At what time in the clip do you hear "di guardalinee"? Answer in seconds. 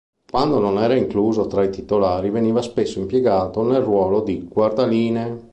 4.21-5.49